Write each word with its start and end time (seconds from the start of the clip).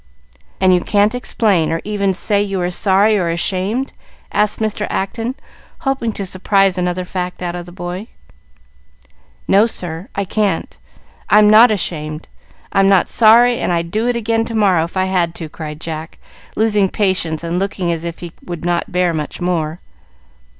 "And 0.59 0.73
you 0.73 0.81
can't 0.81 1.13
explain, 1.13 1.71
or 1.71 1.79
even 1.83 2.15
say 2.15 2.41
you 2.41 2.59
are 2.61 2.71
sorry 2.71 3.19
or 3.19 3.29
ashamed?" 3.29 3.93
asked 4.31 4.57
Mr. 4.59 4.87
Acton, 4.89 5.35
hoping 5.81 6.11
to 6.13 6.25
surprise 6.25 6.75
another 6.75 7.05
fact 7.05 7.43
out 7.43 7.53
of 7.53 7.67
the 7.67 7.71
boy. 7.71 8.07
"No, 9.47 9.67
sir; 9.67 10.07
I 10.15 10.25
can't; 10.25 10.79
I'm 11.29 11.47
not 11.47 11.69
ashamed; 11.69 12.27
I'm 12.73 12.89
not 12.89 13.07
sorry, 13.07 13.59
and 13.59 13.71
I'd 13.71 13.91
do 13.91 14.07
it 14.07 14.15
again 14.15 14.43
to 14.45 14.55
morrow 14.55 14.85
if 14.85 14.97
I 14.97 15.05
had 15.05 15.35
to," 15.35 15.47
cried 15.47 15.79
Jack, 15.79 16.17
losing 16.55 16.89
patience, 16.89 17.43
and 17.43 17.59
looking 17.59 17.91
as 17.91 18.03
if 18.03 18.17
he 18.21 18.31
would 18.43 18.65
not 18.65 18.91
bear 18.91 19.13
much 19.13 19.39
more. 19.39 19.81